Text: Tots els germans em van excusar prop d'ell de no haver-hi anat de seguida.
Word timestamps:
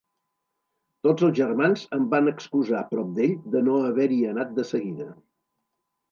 Tots 1.07 1.25
els 1.25 1.33
germans 1.39 1.83
em 1.97 2.07
van 2.13 2.31
excusar 2.31 2.81
prop 2.93 3.11
d'ell 3.19 3.35
de 3.57 3.61
no 3.67 3.75
haver-hi 3.91 4.17
anat 4.31 4.55
de 4.61 4.65
seguida. 4.71 5.07